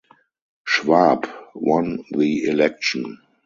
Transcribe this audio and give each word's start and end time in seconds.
Schwab 0.65 1.29
won 1.53 2.03
the 2.09 2.45
election. 2.45 3.19